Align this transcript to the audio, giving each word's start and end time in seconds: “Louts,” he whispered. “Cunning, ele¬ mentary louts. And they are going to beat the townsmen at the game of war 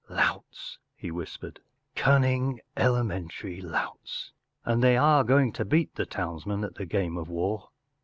“Louts,” 0.09 0.79
he 0.95 1.11
whispered. 1.11 1.59
“Cunning, 1.95 2.59
ele¬ 2.75 3.05
mentary 3.05 3.61
louts. 3.61 4.31
And 4.65 4.83
they 4.83 4.97
are 4.97 5.23
going 5.23 5.51
to 5.53 5.63
beat 5.63 5.93
the 5.93 6.07
townsmen 6.07 6.63
at 6.63 6.73
the 6.73 6.87
game 6.87 7.17
of 7.17 7.29
war 7.29 7.69